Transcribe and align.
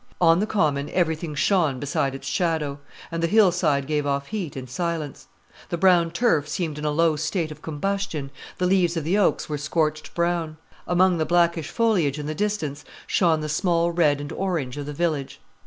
On 0.19 0.39
the 0.39 0.47
common 0.47 0.89
everything 0.89 1.35
shone 1.35 1.79
beside 1.79 2.15
its 2.15 2.25
shadow, 2.25 2.79
and 3.11 3.21
the 3.21 3.27
hillside 3.27 3.85
gave 3.85 4.03
off 4.03 4.25
heat 4.29 4.57
in 4.57 4.65
silence. 4.67 5.27
The 5.69 5.77
brown 5.77 6.09
turf 6.09 6.49
seemed 6.49 6.79
in 6.79 6.85
a 6.85 6.89
low 6.89 7.15
state 7.15 7.51
of 7.51 7.61
combustion, 7.61 8.31
the 8.57 8.65
leaves 8.65 8.97
of 8.97 9.03
the 9.03 9.19
oaks 9.19 9.47
were 9.47 9.59
scorched 9.59 10.15
brown. 10.15 10.57
Among 10.87 11.19
the 11.19 11.25
blackish 11.27 11.69
foliage 11.69 12.17
in 12.17 12.25
the 12.25 12.33
distance 12.33 12.83
shone 13.05 13.41
the 13.41 13.47
small 13.47 13.91
red 13.91 14.19
and 14.19 14.31
orange 14.31 14.75
of 14.75 14.87
the 14.87 14.93
village. 14.93 15.39